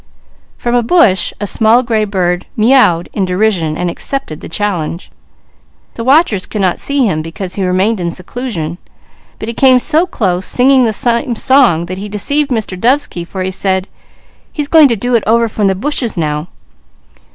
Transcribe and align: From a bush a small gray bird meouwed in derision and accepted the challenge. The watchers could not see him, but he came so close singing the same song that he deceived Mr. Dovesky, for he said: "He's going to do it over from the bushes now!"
From 0.57 0.73
a 0.73 0.81
bush 0.81 1.31
a 1.39 1.45
small 1.45 1.83
gray 1.83 2.05
bird 2.05 2.47
meouwed 2.57 3.07
in 3.13 3.23
derision 3.23 3.77
and 3.77 3.87
accepted 3.87 4.41
the 4.41 4.49
challenge. 4.49 5.11
The 5.93 6.03
watchers 6.03 6.47
could 6.47 6.61
not 6.61 6.79
see 6.79 7.05
him, 7.05 7.21
but 7.21 7.27
he 7.35 7.95
came 9.53 9.77
so 9.77 10.07
close 10.07 10.45
singing 10.47 10.85
the 10.85 10.93
same 10.93 11.35
song 11.35 11.85
that 11.85 11.99
he 11.99 12.09
deceived 12.09 12.49
Mr. 12.49 12.75
Dovesky, 12.79 13.23
for 13.23 13.43
he 13.43 13.51
said: 13.51 13.87
"He's 14.51 14.67
going 14.67 14.87
to 14.87 14.95
do 14.95 15.13
it 15.13 15.23
over 15.27 15.47
from 15.47 15.67
the 15.67 15.75
bushes 15.75 16.17
now!" 16.17 16.47